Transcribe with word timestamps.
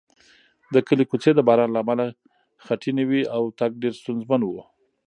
د 0.73 0.75
کلي 0.87 1.05
کوڅې 1.09 1.31
د 1.35 1.39
باران 1.47 1.69
له 1.73 1.79
امله 1.83 2.05
خټینې 2.65 3.03
وې 3.09 3.21
او 3.35 3.43
تګ 3.59 3.71
ډېر 3.81 3.93
ستونزمن 4.01 4.41
و. 4.45 4.51